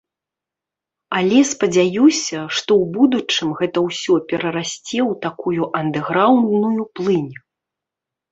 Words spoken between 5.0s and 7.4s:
ў такую андэграўндную плынь.